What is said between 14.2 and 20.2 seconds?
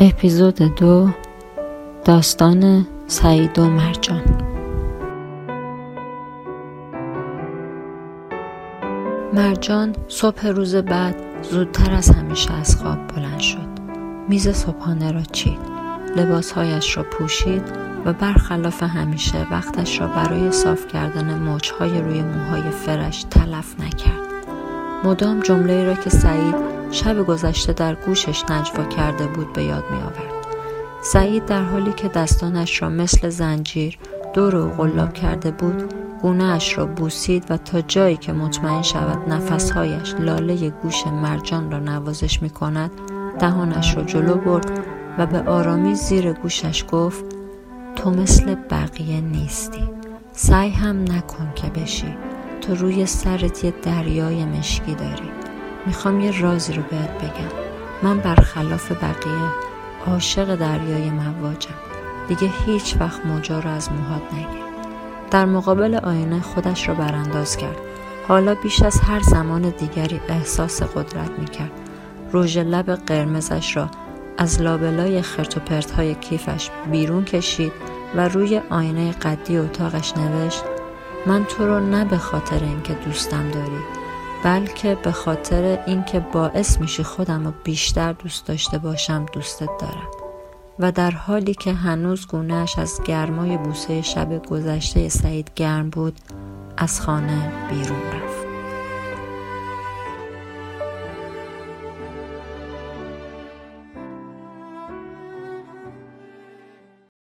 میز صبحانه را چید. لباسهایش را پوشید و برخلاف همیشه وقتش را